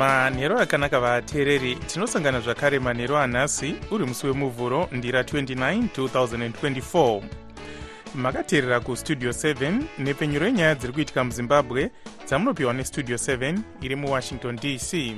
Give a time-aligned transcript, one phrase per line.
[0.00, 7.22] manhero akanaka vateereri tinosangana zvakare manhero anhasi uri musi wemuvhuro ndira 29 2024
[8.14, 11.90] makateerera kustudio 7 nepfenyuro yenyaya dziri kuitika muzimbabwe
[12.26, 15.14] dzamunopiwa nestudio 7 iri muwashington dc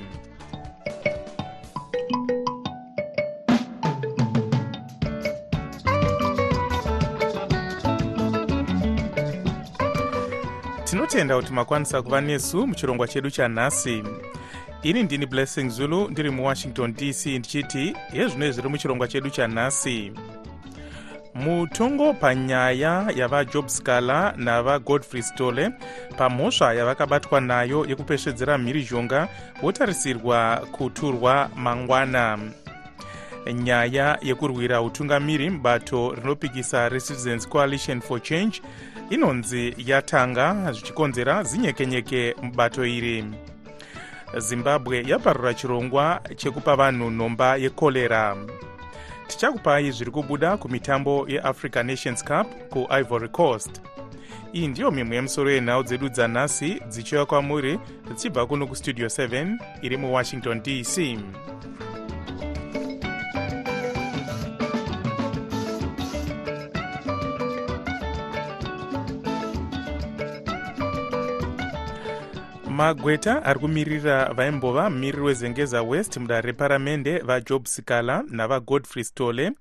[10.85, 14.05] tinotenda kuti makwanisa kuva nesu muchirongwa chedu chanhasi
[14.83, 20.13] ini ndini blessing zulu ndiri muwashington dc ndichiti yezvino zviri muchirongwa chedu chanhasi
[21.35, 25.71] mutongo panyaya yavajob scaler navagodfrey stole
[26.17, 29.29] pamhosva yavakabatwa nayo yekupesvedzera mhirizhonga
[29.63, 32.39] wotarisirwa kuturwa mangwana.
[33.53, 38.63] Nyaya yekurwira utungamiri mubato rinopikisa recitizens coalition for change
[39.11, 43.25] inonzi yatanga zvichikonzera zinyekenyeke mubato iri
[44.39, 48.37] zimbabwe yaparura chirongwa chekupa vanhu nhomba yekorera
[49.27, 53.83] tichakupai zviri kubuda kumitambo yeafrica nations cup kuivory coast.
[54.53, 60.63] Iyi ndiyo mimwe yemusoro yenhau dzedu dzanhasi dzichiuya kwamuri dzichibva kuno kustudio 7 iri muwashington
[60.63, 61.19] dc
[72.73, 79.53] magweta ari kumirira vaimbova mumiriri wezengeza west mudare reparamende vajob sikala navagodfrey stole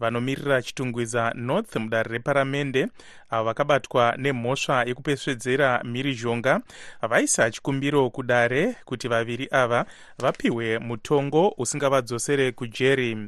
[0.00, 2.88] vanomirira chitungwiza north mudare reparamende
[3.30, 6.60] avo vakabatwa nemhosva yekupesvedzera mhirizhonga
[7.08, 9.86] vaisa chikumbiro kudare kuti vaviri ava
[10.18, 13.18] vapiwe mutongo usingavadzosere kujeri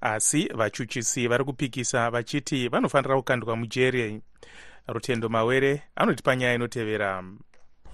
[0.00, 4.20] asi vachuchisi vari kupikisa vachiti vanofanira kukandwa mujeri
[4.86, 7.24] rutendo mawere anotipa nyaya inotevera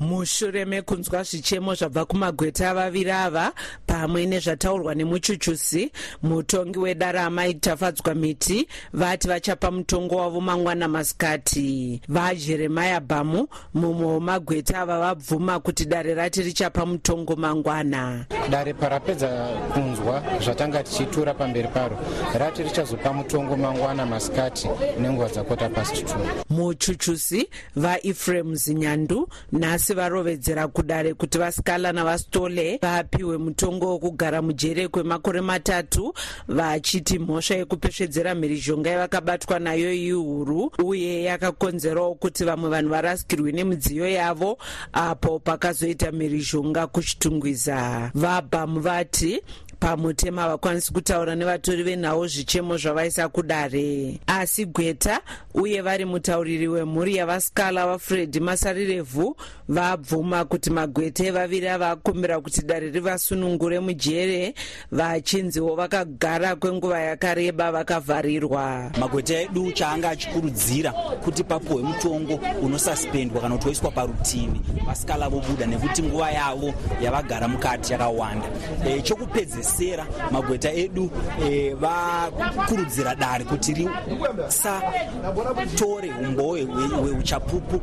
[0.01, 3.53] mushure mekunzwa zvichemo zvabva kumagweta vaviri ava
[3.87, 5.93] pamwe nezvataurwa nemuchuchusi
[6.23, 12.01] mutongi wedarama itafadzwa miti vati vachapa mutongo wavo mangwana masikati.
[12.09, 18.27] Vajeremaya bhamu mumwe wemagweta ava vabvuma kuti dare rati richapa mutongo mangwana.
[18.51, 21.99] Dare parapedza kunzwa zvatanga tichitura pamberi paro
[22.39, 24.69] rati richazopa mutongo mangwana masikati
[25.01, 26.17] nenguva dzakota past 2
[26.51, 36.15] muchuchusi vaefrem zinyandu nhasi varovedzera kudare kuti vasikala navastole vapiwe mutongo wokugara mujere kwemakore matatu
[36.49, 44.59] vachiti mhosva yekupesvedzera mhirizhonga yavakabatwa nayo ihuru uye yakakonzerawo kuti vamwe vanhu varasikirwe nemidziyo yavo
[44.93, 48.11] apo pakazoita mhirizhonga kuchitungwiza.
[48.15, 49.43] Vabhamu vati
[49.81, 54.21] pamutemo havakwanisi kutaura nevatori venhau zvichemo zvavaisa kudare.
[54.27, 55.21] Asi gweta
[55.55, 59.37] uye vari mutauriri wemhuri yavasikala vafred masarirevhu
[59.69, 64.55] vabvuma kuti magweta evaviri ava akumbira kuti dare rivasunungure mujere
[64.93, 68.91] vachinziwo vakagara kwenguva yakareba vakavharirwa.
[69.01, 70.93] Magweta edu chaanga achikurudzira
[71.25, 77.93] kuti papuhwe mutongo unosaspendwa kana kuti woiswa parutivi vasikala vobuda nekuti nguva yavo yavagara mukati
[77.93, 78.47] yakawanda.
[78.87, 81.11] E, chokupedzesa sera magweta edu
[81.45, 83.75] e, vakurudzira dare kuti
[85.69, 86.57] risatore umboo
[87.03, 87.81] hweuchapupu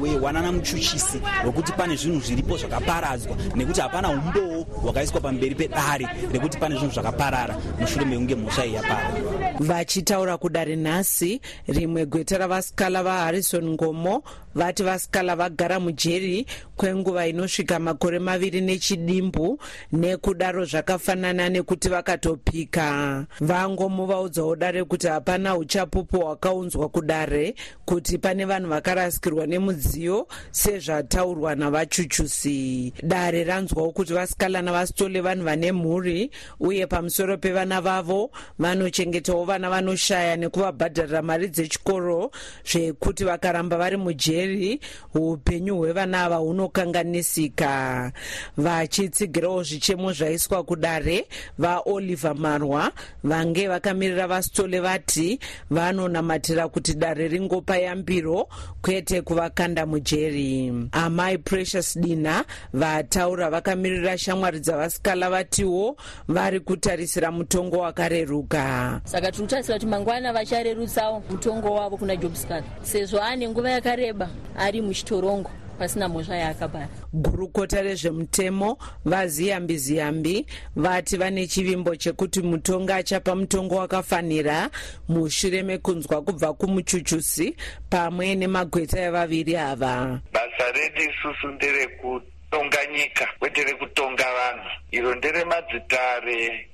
[0.00, 3.36] hwewanana muchuchisi hwekuti pane zvinhu zviripo zvakaparadzwa.
[3.56, 7.56] Nekuti hapana umboo hwakaiswa pamberi pedare rekuti pane zvinhu zvakaparara.
[7.80, 14.22] Mushure mekunge mhosva iyi yapara vachitaura kudare nhasi rimwe gweta ravasikala vaharrison ngomo
[14.54, 16.46] vati vasikala vagara mujeri
[16.76, 19.58] kwenguva inosvika makore maviri nechidimbu
[19.92, 23.26] nekudaro zvakafanana nekuti vakatopika.
[23.40, 27.54] Vangomuvaudzawo dare kuti hapana uchapupu hwakaunzwa kudare
[27.84, 36.30] kuti pane vanhu vakarasikirwa nemudziyo sezvataurwa navachuchusi dare ranzwawo kuti vasikala navasitole vanhu vane mhuri
[36.60, 42.30] uye pamusoro pevana vavo vanochengetawo vana vanoshaya nekuvabhadharira mari dzechikoro
[42.64, 44.80] zvekuti vakaramba vari mujeri
[45.14, 48.12] upenyu hwevana ava hunokanganisika.
[48.56, 51.26] Vachitsigirawo zvichemo zvaiswa kudare
[51.58, 52.92] vaoliver marwa
[53.24, 55.38] vange vakamirira vasitole vati
[55.70, 58.48] vanonamatira kuti dare ringopa yambiro
[58.82, 60.72] kwete kuvakanda mujeri.
[60.92, 65.96] Amai precious dina vataura vakamirira shamwari dzavasikala vatiwo
[66.28, 69.00] vari kutarisira mutongo wakareruka.
[69.04, 74.80] Saka tiri kutarisira kuti mangwana vacharerutsawo mutongo wavo kuna jobscal sezvo ane nguva yakareba ari
[74.82, 76.88] muchitorongo pasina mhosva yaakabara.
[77.12, 80.46] Gurukota rezvemutemo vaziyambi ziyambi
[80.76, 84.70] vati vane chivimbo chekuti mutongo achapa mutongo wakafanira
[85.08, 87.56] mushure mekunzwa kubva kumuchuchusi
[87.90, 90.20] pamwe nemagweta evaviri ava.
[90.32, 94.70] Basa redu isusu nderekutonga nyika kwete rekutonga vanhu.
[94.90, 96.68] Iro nderemadzitare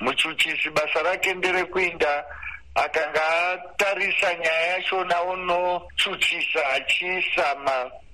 [0.00, 2.24] muchuchisi basa rake nderekuinda
[2.74, 7.56] akanga atarisa nyaya yachona unochuchisa achiisa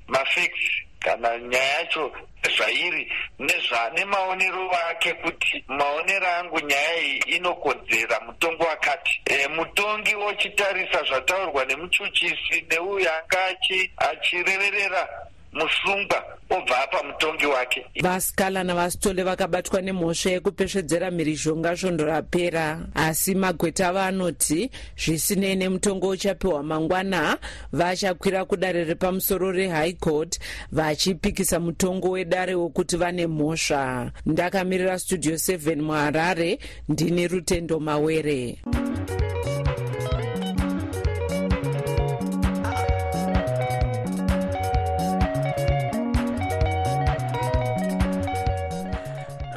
[0.08, 2.12] mafiksi kana nyaya yacho
[2.56, 9.22] zvairi nezvane maonero vake kuti maonero angu nyaya iyi inokodzera mutongo wakati.
[9.24, 13.56] E, mutongi ochitarisa zvataurwa nemuchuchisi neuyo anga
[13.96, 15.08] achireverera
[15.52, 17.86] musungwa obva apa mutongi wake.
[18.02, 22.80] Vasikala navasitole vakabatwa nemhosva yekupesvedzera mhirizhonga svondo rapera.
[22.94, 27.38] Asi magweta avo anoti zvisinei nemutongo uchapiwa mangwana
[27.72, 30.38] vachakwira kudare repamusoro rehigh court
[30.72, 34.12] vachipikisa mutongo wedare wekuti vane mhosva.
[34.26, 36.58] Ndakamirira studio 7 muharare
[36.88, 38.58] ndini rutendo mawere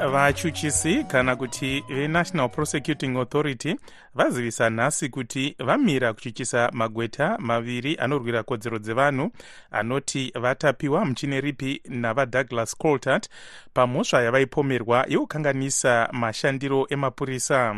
[0.10, 3.76] vachuchisi kana kuti venational prosecuting authority
[4.16, 9.32] vazivisa nhasi kuti vamira kuchuchisa magweta maviri anorwira kodzero dzevanhu
[9.72, 13.30] anoti vatapiwa muchine ripi navadouglas coltart
[13.74, 17.76] pamhosva yavaipomerwa yekukanganisa mashandiro emapurisa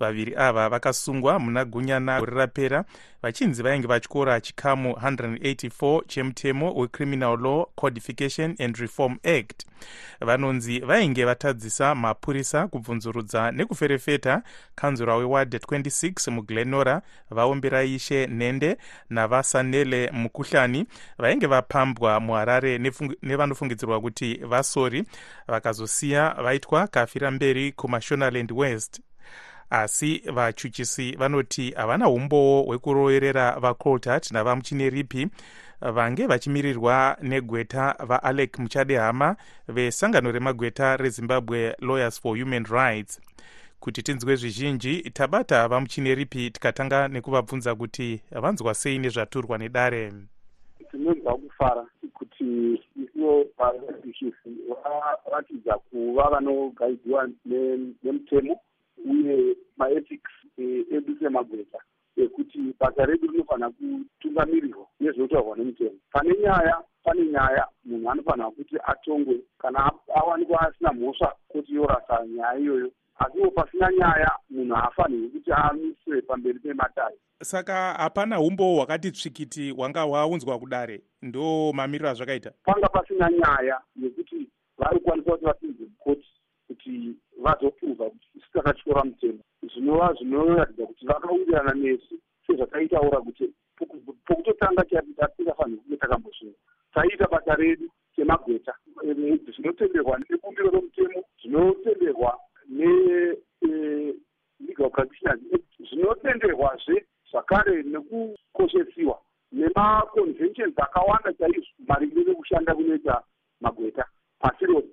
[0.00, 2.84] vaviri ava vakasungwa muna gunyana gore rapera.
[3.22, 9.66] Vachinzi vainge vatyora chikamu 184 chemutemo wecriminal law codification and reform act.
[10.20, 14.42] Vanonzi vainge vatadzisa mapurisa kubvunzurudza nekuferefeta
[14.74, 18.76] kanzura weward 26 muglenora vaombera ishe nhende
[19.10, 20.86] navasanele mukuhlani.
[21.18, 22.78] Vainge vapambwa muharare
[23.22, 25.04] nevanofungidzirwa kuti vasori.
[25.48, 29.00] Vakazosiya vaitwa kafira mberi kumashonaland west
[29.70, 35.28] asi vachuchisi vanoti havana umbowo hwekuroverera vacoltart navamuchine ripi
[35.80, 39.36] vange vachimirirwa negweta vaalec muchadehama
[39.68, 43.20] vesangano remagweta rezimbabwe lawyers for human rights.
[43.80, 50.12] Kuti tinzwe zvizhinji tabata vamuchine ripi tikatanga nekuvabvunza kuti vanzwa sei nezvaturwa nedare.
[50.90, 52.44] Tinonzwa kufara kuti
[52.96, 54.50] ivo vachuchisi
[55.24, 57.28] varatidza kuva vanogaidziwa
[58.02, 58.60] nemutemo
[59.10, 60.32] uye maethics
[60.96, 61.78] edu semagweta
[62.16, 69.36] ekuti basa redu rinofanira kutungamirirwa nezvinotaurwa nemutemo pane nyaya pane nyaya munhu anofanira kuti atongwe
[69.58, 72.90] kana awanikwa asina mhosva kuti yorasa nyaya iyoyo.
[73.18, 80.02] Asiwo pasina nyaya munhu haafanirwi kuti amiswe pamberi pematare saka hapana umbo hwakati tsvikiti hwanga
[80.02, 81.02] hwaunzwa kudare?
[81.22, 82.52] Ndo mamiriro azvakaita.
[82.64, 84.48] Panga pasina nyaya yekuti
[84.78, 86.28] vari kukwanisa kuti vapinze mukoti
[86.66, 89.42] kuti vazopruva tisakatyora mutemo.
[89.72, 92.14] Zvinova zvinoratidza kuti vakawirirana nesu
[92.46, 93.44] sezvataitaura kuti
[94.26, 94.84] pokutotanga
[95.16, 96.58] tatingafaniri kunge takambosvinga
[96.94, 98.74] taiita basa redu semagweta
[99.54, 102.38] zvinotenderwa nebumbiro romutemo zvinotenderwa
[102.68, 104.10] nelegal
[104.90, 105.40] practitioners
[105.88, 106.96] zvinotenderwazve
[107.30, 109.16] zvakare nekukoshesiwa
[109.52, 113.22] nemaconventions akawanda chaizvo maringe nekushanda kunoita
[113.60, 114.04] magweta.
[114.40, 114.85] Pasi rose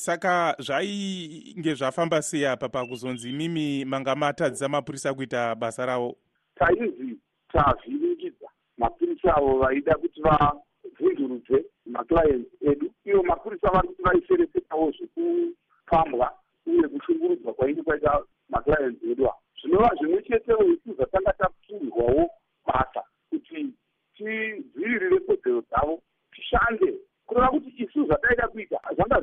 [0.00, 6.16] saka zvainge zvafamba sei apa pakuzonzi imimi manga matadzisa mapurisa kuita basa ravo?
[6.54, 7.18] Tainzi
[7.52, 12.90] tavhiringidza mapurisa avo vaida kuti vavhundurudze maclients edu.
[13.04, 16.32] Ivo mapurisa vari kuti vaiferefetawo zvekupambwa
[16.66, 22.30] uye kushungurudzwa kwainge kwaita maclients edu avo zvinova zvimwe chetewo isu zvatanga tapfurirwawo
[22.66, 23.74] basa kuti
[24.16, 26.02] tidzivirire kodzero dzavo
[26.32, 26.94] tishande.
[27.26, 29.20] Kureva kuti isu zvataida kuita zvanga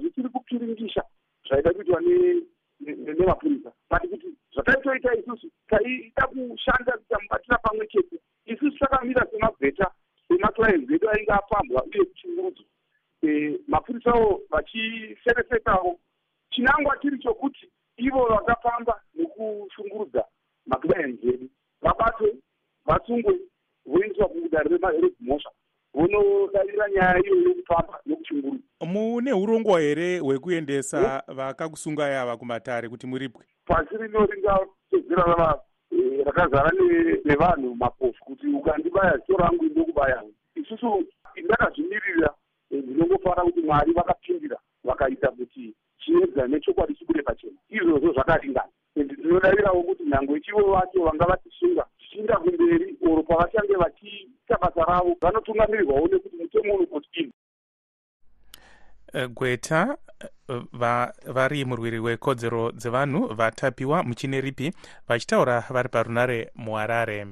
[0.57, 1.03] zvichiri kupfiringisha
[1.47, 2.01] zvaida kuitwa
[2.79, 8.19] nemapurisa but kuti zvataitoita isusu taida kushanda tamubatira pamwe chete.
[8.45, 9.91] Isusu takamira semagweta
[10.27, 12.65] semaclients edu ainge apambwa uye kuchungurudzwa
[13.67, 15.99] mapurisawo vachiferefetawo
[16.49, 20.25] chinangwa chiri chokuti ivo vakapamba nekushungurudza
[20.65, 21.49] maclients edu
[21.81, 22.35] vabatwe
[22.85, 23.39] vasungwe
[23.85, 25.51] voiswa kudare redzimhosva
[25.97, 33.45] vonodavira nyaya iyo yokufamba nokuchinguru mune urongwa here hwekuendesa vakakusungai ava kumatare kuti muripwe?
[33.65, 35.61] Pasi rino ringatedzera rava
[35.91, 40.23] eh, rakazara ne- nevanhu mapofu kuti ukandibaya zito rangu ndokubaya.
[40.55, 41.03] Isusu
[41.43, 42.33] ndakazvimirira
[42.71, 47.53] eh, ndinongofara kuti mwari vakapindira vakaita kuti chiedza nechokwadi chibude pachena.
[47.69, 48.69] Izvozvo zvakaringana.
[48.95, 51.85] And ndinodavirawo kuti nhangwe chivo vacho vanga vatisunga
[52.17, 57.31] tichiinda kumberi oro pavachange vachiita basa ravo vanotungamirirwawo nekuti mutemo unokotini
[59.13, 59.97] Eh, gweta
[60.73, 64.73] va- vari murwiri wekodzero dzevanhu vatapiwa muchine ripi
[65.07, 67.25] vachitaura vari parunare muharare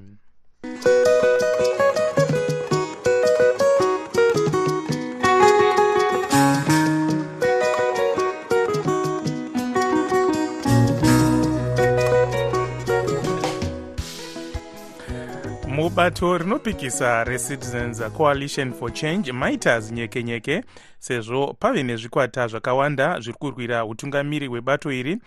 [15.76, 20.64] mubato rinopikisa recitizens coalition for change maita zinyekenyeke
[21.00, 25.18] sezvo pave nezvikwata zvakawanda zviri kurwira utungamiri hwebato iri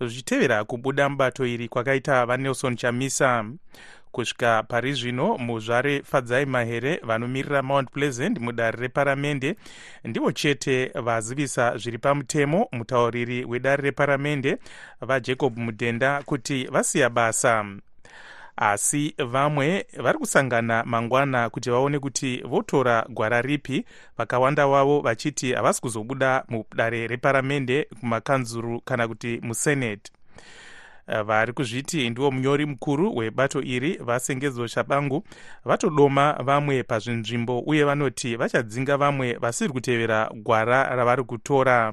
[0.00, 3.44] zvichitevera kubuda mubato iri kwakaita vanelson chamisa.
[4.12, 9.56] Kusvika pari zvino muzvare fadzai mahere vanomirira mount pleasant mudare reparamende
[10.04, 14.56] ndivo chete vazivisa zviri pamutemo mutauriri wedare reparamende
[15.00, 17.64] vajacob mudhenda kuti vasiya basa
[18.56, 23.84] asi vamwe vari kusangana mangwana kuti vaone kuti votora gwara ripi.
[24.18, 30.12] Vakawanda vavo vachiti havasi kuzobuda mudare reparamende kumakanzuru kana kuti musenate
[31.08, 35.24] Eh, vari kuzviti ndiwo munyori mukuru webato iri vasengedzo shabangu
[35.64, 41.92] vatodoma vamwe pazvinzvimbo uye vanoti vachadzinga vamwe vasiri kutevera gwara ravari kutora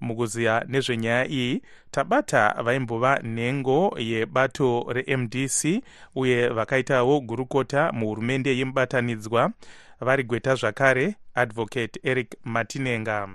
[0.00, 5.82] mukuziya nezvenyaya iyi tabata vaimbova nhengo yebato remdc
[6.16, 9.52] uye vakaitawo gurukota muhurumende yemubatanidzwa.
[10.00, 13.28] Vari gweta zvakare advocate eric matinenga.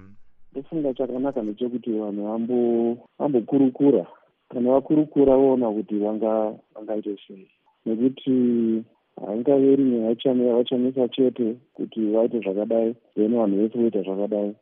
[0.51, 4.05] Ndofunga chakanaka ndechekuti vanhu vambo- vambokurukura.
[4.49, 7.47] Kana vakurukura voona kuti vanga- vangaite sei.
[7.85, 8.83] Nekuti
[9.25, 14.55] haingaveri nyaya vachamisa chete kuti vaite zvakadai then vanhu vese voita zvakadai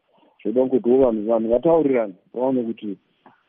[0.44, 2.98] zvoda kutiwo vanhu vanhu vataurirane vaone kuti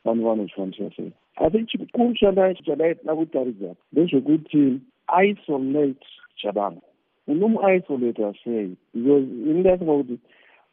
[0.05, 1.13] vanhu vanozvishandisa sei.
[1.37, 4.81] Asi chikuru tida kutaridza ndezvekuti
[5.25, 6.07] isolate
[6.37, 6.83] chabangu.
[7.29, 8.77] Unomuisolata sei?
[8.95, 10.19] Because ini ndafunga kuti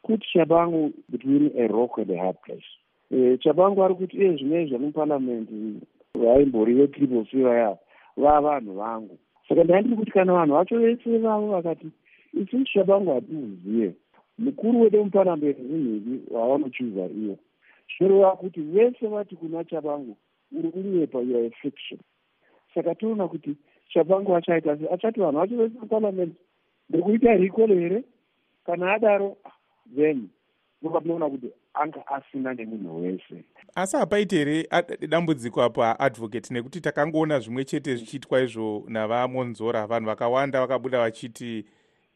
[0.02, 2.66] put chabangu between a rock and a hard place.
[3.10, 5.80] Eh, chabangu ari kuti iye zvinezvi vamuparamendi
[6.14, 7.78] vaimbori vetriple c vaya
[8.16, 9.18] va vanhu vangu.
[9.48, 11.86] Saka ndaindiri kuti kana vanhu vacho vese vavo vakati
[12.32, 13.94] isusu chabangu hatimuzive
[14.40, 17.36] mukuru wedu muparamendi zinhivi vavanochuza iyo
[17.98, 20.16] zvinoreva kuti vese vati kuna chabangu
[20.58, 22.00] uri kunyepa youare a fiction.
[22.74, 23.56] Saka toona kuti
[23.92, 26.34] chabangu achaita se achati vanhu vacho vese muparamendi
[26.88, 28.04] ndikuita rikolo here?
[28.66, 29.36] Kana adaro
[29.96, 30.28] then
[30.82, 33.44] ndoka tinoona kuti anga asina nemunhu wese.
[33.74, 34.68] Asi hapaiti here
[35.08, 41.64] dambudziko apa advocate nekuti takangoona zvimwe chete zvichiitwa izvo navamonzora vanhu vakawanda vakabuda vachiti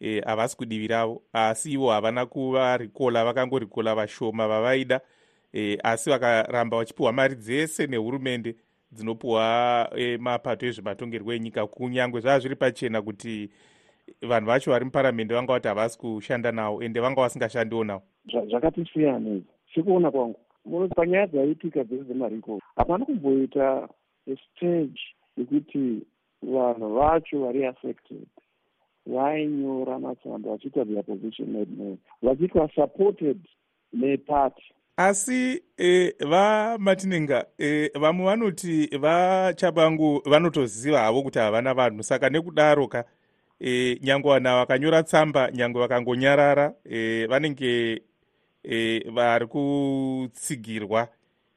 [0.00, 1.22] eh, havasi kudivi ravo.
[1.32, 5.00] Asi ivo havana kuvarikola vakangorikola vashoma vavaida.
[5.52, 8.54] Eh, asi vakaramba vachipiwa mari dzese nehurumende
[8.92, 11.66] dzinopiwa eh, mapato ezvematongerwo enyika.
[11.66, 13.50] Kunyange zvava zviri pachena kuti
[14.22, 18.02] vanhu vacho vari muparamende vanga vati havasi kushanda navo ende vanga vasingashandiwo navo.
[18.32, 19.42] Zva- zvakati siyanei
[19.74, 23.88] sekuona kwangu Muno- panyaya dzaitika dzese dzemariko hapana kumboita
[24.24, 25.00] stage
[25.36, 26.02] yekuti
[26.42, 28.26] vanhu vacho vari affected
[29.06, 33.38] vainyora matsamba vachiita their position made known vachiitwa supported
[33.92, 42.02] neparty asi e, vamatinenga e, vamwe vanoti vachabangu vanotoziva havo kuti havana vanhu.
[42.02, 43.04] Saka nekudaro ka
[43.60, 48.02] e, nyange vanhu vakanyora tsamba nyange vakangonyarara e, vanenge
[48.62, 51.08] e, vari kutsigirwa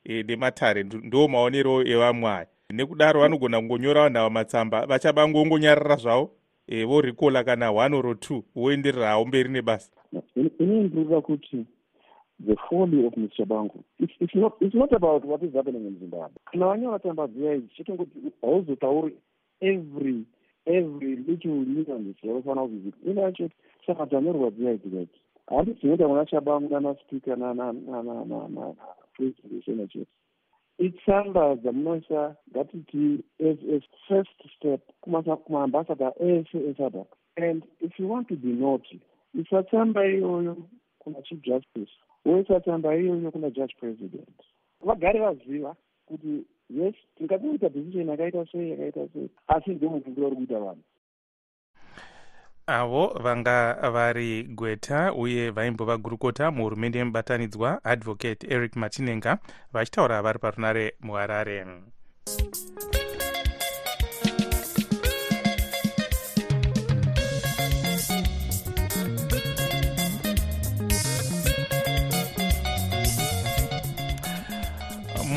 [0.04, 0.84] e, nematare.
[0.84, 4.86] Ndo maonero evamwe aya nekudaro vanogona kungonyora vanhu ava matsamba.
[4.86, 6.32] Vachabangu vongonyarara zvavo
[6.68, 9.92] e, vorikola kana one or two voendererawo mberi nebasa
[10.36, 11.66] ini ndinoda kuti
[12.46, 16.00] the folly of mr bangu it's, it's, not, it's not about what is happening in
[16.00, 19.18] zimbabwe kana vanyora tsamba dziya idzi chetongoti hauzotauri
[19.60, 20.24] every
[20.66, 23.50] every little nuance yaufanira kuzivika ine yacho
[23.88, 27.36] saka dzanyorwa dziya idzi kaiti handi dzinoita muna chabangu nanaspika
[29.14, 30.12] president isena chete
[30.80, 34.82] itsamba dzamunoisa ngatiti as first step
[35.44, 37.06] kumaambasada ese esada
[37.36, 39.00] and if you want to be naughty
[39.34, 40.58] isa tsamba iyoyo
[41.00, 41.92] kuna chief justice
[42.26, 44.38] woisa tsamba iyoyo kuna judge president.
[44.86, 50.82] Vagare vaziva kuti yes tingatoita decision yakaita sei yakaita sei asi ndomufungiro uri kuita vanhu
[52.68, 59.38] avo vanga vari gweta uye vaimbova gurukota muhurumende yemubatanidzwa advocate eric martinenga
[59.74, 61.66] vachitaura vari parunare muharare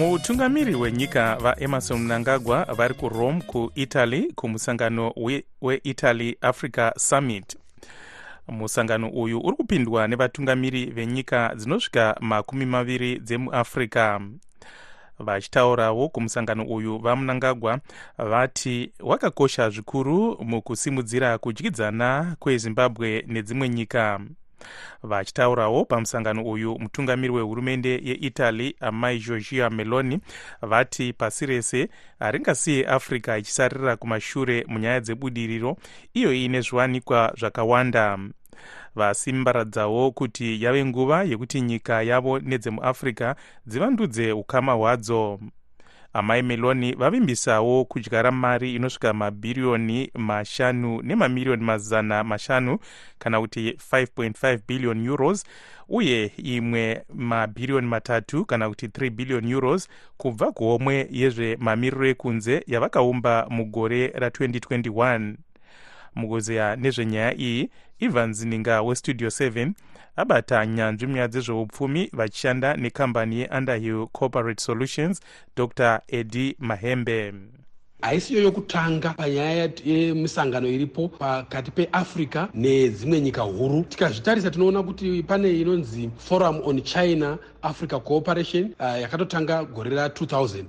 [0.01, 5.13] mutungamiri wenyika vaemarson mnangagwa vari kurome kuitaly kumusangano
[5.63, 7.57] weitaly we africa summit.
[8.49, 14.21] Musangano uyu uri kupindwa nevatungamiri venyika dzinosvika makumi maviri dzemuafrica
[15.19, 17.79] vachitaurawo kumusangano uyu vamunangagwa
[18.19, 24.21] vati wakakosha zvikuru mukusimudzira kudyidzana kwezimbabwe nedzimwe nyika
[25.03, 30.21] vachitaurawo pamusangano uyu mutungamiri wehurumende yeitaly amai georgia meloni
[30.63, 31.89] vati pasi rese
[32.19, 35.77] haringasiye africa ichisarira kumashure munyaya dzebudiriro
[36.15, 38.19] iyo iine zviwanikwa zvakawanda.
[38.95, 43.35] Vasimbaradzawo kuti yave nguva yekuti nyika yavo nedzemuafrica
[43.67, 45.41] dzivandudze ukama hwadzo
[46.13, 52.79] amai meloni vavimbisawo kudyara mari inosvika mabhiriyoni mashanu nemamiriyoni mazana mashanu
[53.19, 55.45] kana kuti 5.5 billion euros
[55.89, 64.07] uye imwe mabhiriyoni matatu kana kuti 3 billion euros kubva kuhomwe yezvemamiriro ekunze yavakaumba mugore
[64.09, 65.35] ra2021
[66.15, 69.73] mukuzeya nezvenyaya iyi ivan zininga westudio 7
[70.17, 75.21] abata nyanzvi munyaya dzezveupfumi vachishanda nekambani yeunderhill corporate solutions
[75.57, 76.01] dr.
[76.09, 77.35] Edi mahembe.
[78.03, 83.85] Haisiyo yokutanga panyaya yemisangano iripo pakati peafrica nedzimwe nyika huru.
[83.89, 90.65] Tikazvitarisa tinoona kuti pane inonzi forum on china africa cooperation uh, yakatotanga gore ra2000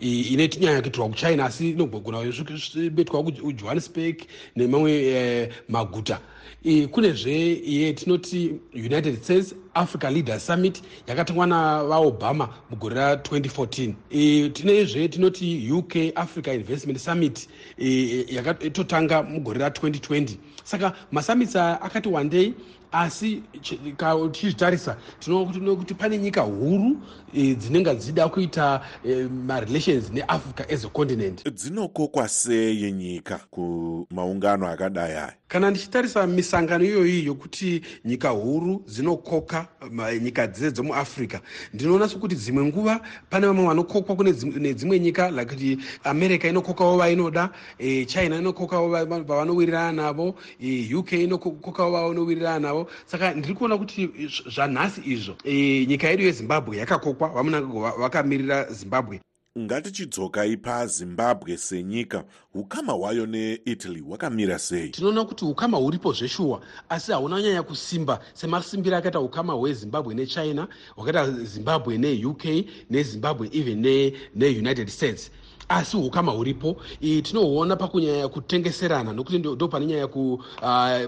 [0.00, 2.32] inoiti nyaya kuitirwa kuchina asi inogona
[2.90, 4.16] betwa kujohannesburg
[4.56, 6.20] nemamwe eh, maguta
[6.90, 16.48] kunezve yetinoti united states africa leaders summit yakatangwa navaobama mugore ra2014 tinezve tinoti uk africa
[16.54, 17.48] investment summit
[18.28, 20.28] yakatotanga mugore ra2020
[20.64, 22.54] saka masummits akati wandei
[22.92, 23.42] asi
[24.32, 26.96] tichizvitarisa tinoona kuti pane nyika huru
[27.34, 28.80] dzinenge dzichida kuita
[29.46, 31.44] marelations neafrica as a continent.
[31.50, 35.32] Dzinokokwa sei nyika kumaungano akadai aya?
[35.48, 39.66] Kana ndichitarisa misangano iyoyi yokuti nyika huru dzinokoka
[40.22, 41.38] nyika dzese dzemuafrica
[41.74, 47.50] ndinoona sekuti dzimwe nguva pane vamwe vanokokwa kune nedzimwe nyika like america inokokawo vainoda
[48.06, 50.34] china inokokawo vavanowirirana navo
[50.98, 52.90] uk inokokawo vavanowirirana navo.
[53.06, 54.10] Saka ndiri kuona kuti
[54.54, 55.34] zvanhasi izvo.
[55.86, 59.20] Nyika yedu yezimbabwe yakakokwa vamunangagwa vakamirira zimbabwe
[59.58, 62.24] ngatichidzokai pazimbabwe senyika.
[62.54, 64.88] Ukama hwayo neitaly hwakamira sei?
[64.88, 71.30] Tinoona kuti ukama huripo zveshuwa asi hauna nyanya kusimba semasimbiro akaita ukama hwezimbabwe nechina hwakaita
[71.30, 72.44] zimbabwe neuk
[72.90, 75.30] nezimbabwe even neunited states
[75.68, 76.76] asi ukama huripo
[77.22, 80.08] tinohuona pakunyanya kutengeserana nokuti ndo pane nyaya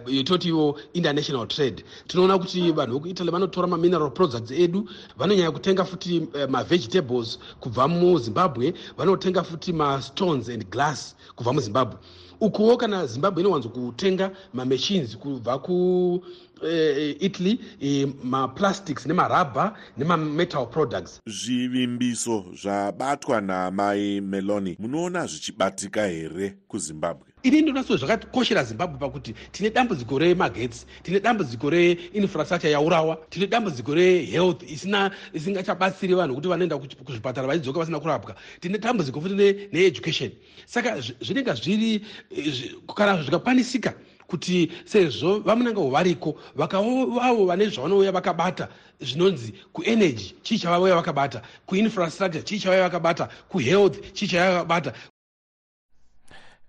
[0.07, 1.85] yetotiwo uh, international trade.
[2.07, 4.89] Tinoona kuti vanhu vekuitaly vanotora mamineral products edu
[5.19, 11.97] vanonyanya kutenga futi uh, mavegetables kubva muzimbabwe vanotenga futi mastones and glass kubva muzimbabwe
[12.41, 16.15] ukuwo kana zimbabwe inowanzo kutenga mamachines kubva ku
[16.63, 21.21] uh, italy uh, maplastics nemarabha nemametal products.
[21.27, 30.19] Zvivimbiso zvabatwa namai meloni munoona zvichibatika here kuzimbabwe ini ndinonaso zvakakoshera zimbabwe pakuti tine dambudziko
[30.19, 37.79] remagetsi tine dambudziko reinfrastructure yaurawa tine dambudziko rehealth isina isingachabatsiri vanhu kuti vanoenda kuzvipatara vachidzoka
[37.79, 38.35] vasina kurapwa.
[38.61, 39.35] Tine dambudziko futi
[39.73, 40.31] needucation.
[40.67, 42.05] Saka zvinenge zviri
[42.97, 43.95] kana zvikakwanisika
[44.27, 48.69] kuti sezvo vamunanga variko vakavavo vane zvavanouya vakabata
[49.01, 54.93] zvinonzi kuenergy chii chavauya vakabata kuinfrastructure chii chavauya vakabata kuhealth chii chavauya vakabata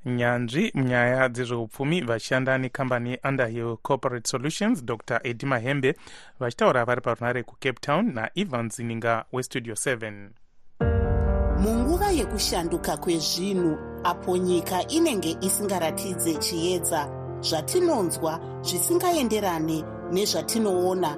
[0.06, 5.20] nyanzvi munyaya dzezveupfumi vachishanda nekambani yeunderhill corporate solutions dr.
[5.24, 5.96] Edi mahembe
[6.40, 10.30] vachitaura vari parunare kucape town naivan zininga westudio 7
[11.60, 17.10] munguva yekushanduka kwezvinhu apo nyika inenge isingaratidze chiedza
[17.42, 21.18] zvatinonzwa zvisingaenderane nezvatinoona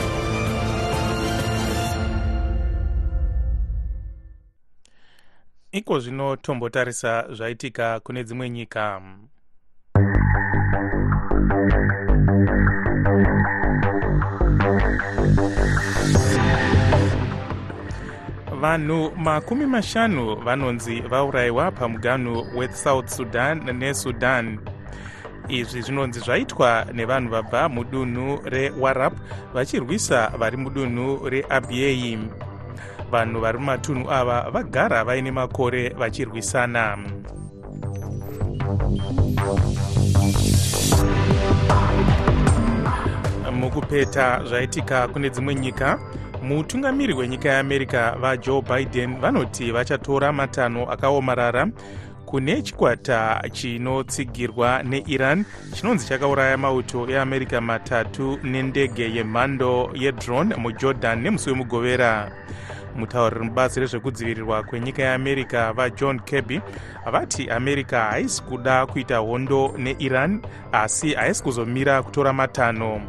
[5.71, 9.01] iko zvino tombotarisa zvaitika kune dzimwe nyika.
[18.61, 24.59] Vanhu makumi mashanu vanonzi vaurayiwa pamuganhu wesouth sudan nesudan.
[25.47, 29.13] Izvi zvinonzi zvaitwa nevanhu vabva mudunhu rewarap
[29.53, 32.19] vachirwisa vari mudunhu reabiei
[33.11, 36.97] vanhu vari mumatunhu ava vagara vaine makore vachirwisana.
[43.51, 45.99] Mukupeta zvaitika kune dzimwe nyika
[46.41, 51.67] mutungamiri wenyika yeamerica vajoe biden vanoti vachatora matanho akaomarara
[52.25, 62.31] kune chikwata chinotsigirwa neiran chinonzi chakauraya mauto eamerica matatu nendege yemhando yedrone mujordan nemusi wemugovera
[62.95, 66.61] mutauriri mubazi rezvekudzivirirwa kwenyika yeamerica vajohn kirby
[67.11, 73.01] vati america haisi kuda kuita hondo neiran asi haisi kuzomira kutora matanho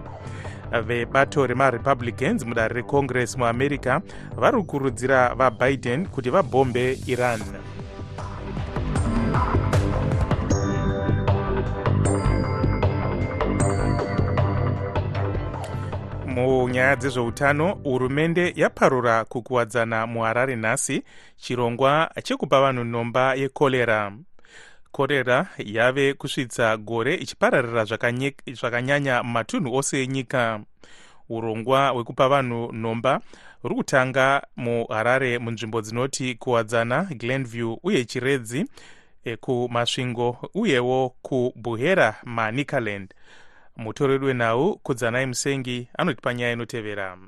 [0.86, 4.00] vebato remarepublicans mudare recongress muamerica
[4.36, 7.40] vari kukurudzira vabiden kuti vabhombe iran
[16.34, 21.02] munyaya dzezveutano hurumende yaparura kukuwadzana muharare nhasi.
[21.36, 24.12] Chirongwa chekupa vanhu nhomba yekorera
[24.92, 27.84] korera yave kusvitsa gore ichipararira
[28.52, 30.60] zvakanyanya mumatunhu ose enyika.
[31.28, 33.20] Urongwa hwekupa vanhu nhomba
[33.62, 38.66] huri kutanga muharare munzvimbo dzinoti kuwadzana glenview uye chiredzi
[39.40, 43.14] kumasvingo uyewo kubuhera manicaland
[43.76, 47.18] mutoreri wenhau kudzanai musengi anoti panyaya inotevera.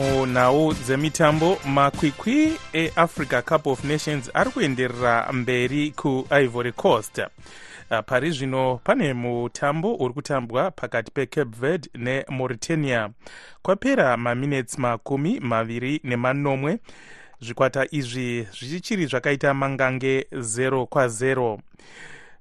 [0.00, 7.22] munhau dzemitambo makwikwi eafrica cup of nations ari kuenderera mberi kuivory coast.
[8.06, 13.10] Pari zvino pane mutambo uri kutambwa pakati pecape verde nemauritania.
[13.62, 16.78] Kwapera maminits makumi maviri nemanomwe.
[17.40, 21.58] Zvikwata izvi zvichiri zvakaita mangange 0 kwa0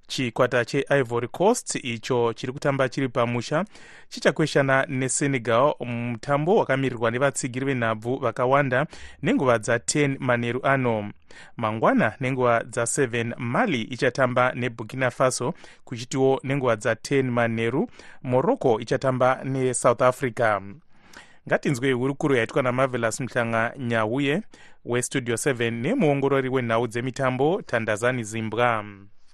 [0.09, 3.65] chikwata cheivory coast icho chiri kutamba chiri pamusha
[4.09, 8.87] chichakweshana nesenegal mutambo wakamirirwa nevatsigiri venhabvu vakawanda
[9.21, 11.11] nenguva dza10 manheru ano.
[11.57, 15.53] Mangwana nenguva dza7 mali ichatamba neburkina faso
[15.85, 17.89] kuchitiwo nenguva dza10 manheru
[18.23, 20.61] morocco ichatamba nesouth africa.
[21.47, 24.41] Ngatinzwei hurukuro yaitwa namavelas muhlanga nyauye
[24.85, 28.85] westudio 7 nemuongorori wenhau dzemitambo tandazani zimbwa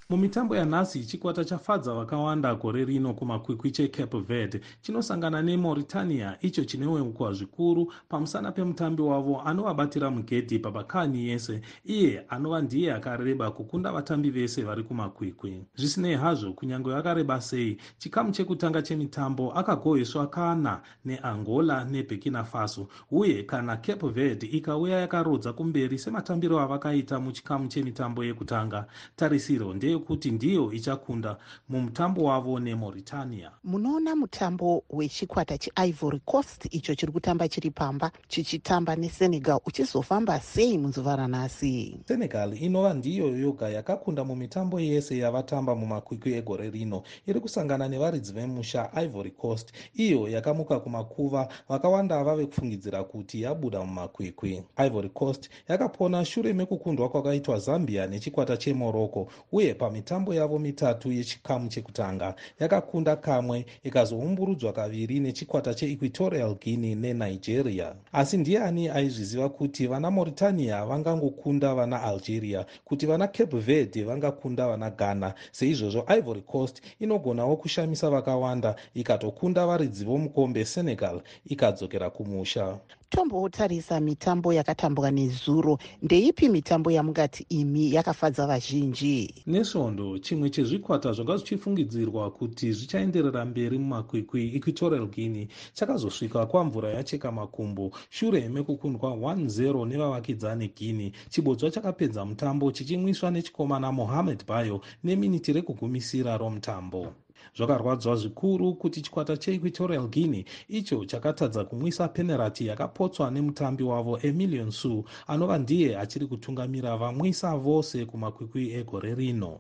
[0.10, 4.62] mumitambo yanhasi chikwata chafadza vakawanda gore rino kumakwikwi checape verde.
[4.82, 12.94] Chinosangana nemauritania icho chineweukwa zvikuru pamusana pemutambi wavo anovabatira mugedhi pabakani yese iye anova ndiye
[12.94, 15.63] akareba kukunda vatambi vese vari kumakwikwi.
[15.76, 22.88] Zvisinei hazvo kunyange vakareba sei chikamu chekutanga chemitambo akagoheswa kana neangola neburkina faso.
[23.12, 28.86] Uye kana cape verde ikauya yakarodza kumberi sematambiro avakaita muchikamu chemitambo yekutanga.
[29.15, 31.38] Tarisiro ndeye yekuti ndiyo ichakunda
[31.70, 33.52] mumutambo wavo nemauritania.
[33.64, 41.16] Munoona mutambo wechikwata cheivory coast icho chiri kutamba chiri pamba chichitamba nesenegal uchizofamba sei munzuva
[41.16, 47.04] ranhasi senegal inova ndiyo yoga yakakunda mumitambo yese yavatamba mumakwikwi egore rino.
[47.28, 54.64] Iri kusangana nevaridzi vemusha ivory coast iyo yakamuka kumakuva vakawanda vave kufungidzira kuti yabuda mumakwikwi.
[54.78, 62.36] Ivory coast yakapona shure mekukundwa kwakaitwa zambia nechikwata chemorocco uye pamitambo yavo mitatu yechikamu chekutanga.
[62.60, 67.95] Yakakunda kamwe ikazoumburudzwa kaviri nechikwata cheequatorial guinea nenigeria.
[68.13, 74.89] Asi ndiani aizviziva kuti vana mauritania vangangokunda vana algeria kuti vana cape verde vangakunda vana
[74.89, 75.34] ghana?
[75.52, 82.78] Seizvozvo ivory coast inogonawo kushamisa vakawanda ikatokunda varidzi vomukombe senegal ikadzokera kumusha
[83.10, 85.78] tombotarisa mitambo yakatambwa nezuro.
[86.02, 89.34] Ndeipi mitambo yamungati imi yakafadza vazhinji?
[89.48, 97.91] Nesvondo chimwe chezvikwata zvanga zvichifungidzirwa kuti zvichaenderera mberi mumakwikwi equatorial guinea chakazosvika kwamvura yacheka makumbo.
[98.10, 107.13] Shure mekukundwa 1-0 nevavakidzani guinea chibodzwa chakapedza mutambo chichimwiswa nechikomana mohamed bayo neminiti rekugumisira romutambo
[107.58, 115.04] zvakarwadzwa zvikuru kuti chikwata cheequatorial guinea icho chakatadza kumwisa penerati yakapotswa nemutambi wavo emilion su
[115.28, 119.60] anova ndiye achiri kutungamira vamwisa vose kumakwikwi egore rino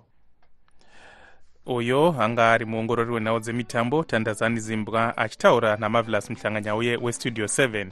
[1.65, 7.87] uyo anga ari muongorori wenhau dzemitambo tandazani zimbwa achitaura namavelas muhlanganyauye westudio 7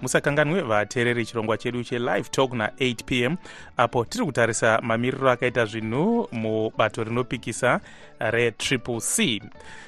[0.00, 3.36] musakanganwe vateereri chirongwa chedu chelive talk na8 p m
[3.76, 7.80] apo tiri kutarisa mamiriro akaita zvinhu mubato rinopikisa
[8.18, 9.42] retriple c.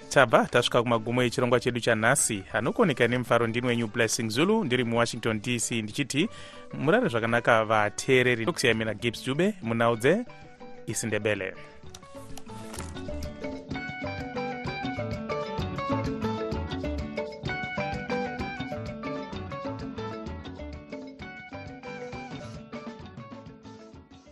[0.08, 5.70] Tabva tasvika kumagumo echirongwa chedu chanhasi anokoneka nemufaro ndini wenyu blessing zulu ndiri muwashington dc
[5.70, 6.28] ndichiti
[6.74, 8.44] murare zvakanaka vateereri.
[8.46, 11.54] Tokusiyamina gibbs dube munhau dzeisindebele